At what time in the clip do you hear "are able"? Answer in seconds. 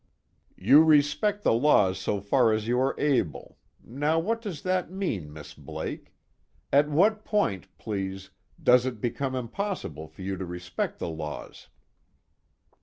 2.79-3.59